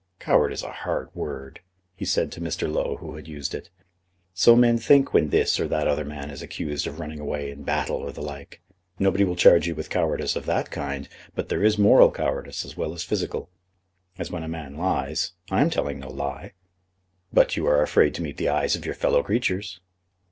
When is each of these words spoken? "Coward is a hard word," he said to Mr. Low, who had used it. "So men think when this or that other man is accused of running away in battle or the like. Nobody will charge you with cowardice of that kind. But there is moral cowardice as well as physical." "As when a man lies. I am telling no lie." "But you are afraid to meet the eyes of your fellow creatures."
"Coward 0.19 0.51
is 0.51 0.63
a 0.63 0.71
hard 0.71 1.13
word," 1.13 1.59
he 1.95 2.05
said 2.05 2.31
to 2.31 2.41
Mr. 2.41 2.67
Low, 2.67 2.95
who 2.97 3.17
had 3.17 3.27
used 3.27 3.53
it. 3.53 3.69
"So 4.33 4.55
men 4.55 4.79
think 4.79 5.13
when 5.13 5.29
this 5.29 5.59
or 5.59 5.67
that 5.67 5.85
other 5.87 6.03
man 6.03 6.31
is 6.31 6.41
accused 6.41 6.87
of 6.87 6.99
running 6.99 7.19
away 7.19 7.51
in 7.51 7.61
battle 7.61 7.97
or 7.97 8.11
the 8.11 8.23
like. 8.23 8.63
Nobody 8.97 9.23
will 9.23 9.35
charge 9.35 9.67
you 9.67 9.75
with 9.75 9.91
cowardice 9.91 10.35
of 10.35 10.47
that 10.47 10.71
kind. 10.71 11.07
But 11.35 11.49
there 11.49 11.63
is 11.63 11.77
moral 11.77 12.09
cowardice 12.11 12.65
as 12.65 12.75
well 12.75 12.95
as 12.95 13.03
physical." 13.03 13.51
"As 14.17 14.31
when 14.31 14.41
a 14.41 14.47
man 14.47 14.75
lies. 14.75 15.33
I 15.51 15.61
am 15.61 15.69
telling 15.69 15.99
no 15.99 16.09
lie." 16.09 16.53
"But 17.31 17.55
you 17.55 17.67
are 17.67 17.83
afraid 17.83 18.15
to 18.15 18.23
meet 18.23 18.37
the 18.37 18.49
eyes 18.49 18.75
of 18.75 18.85
your 18.87 18.95
fellow 18.95 19.21
creatures." 19.21 19.81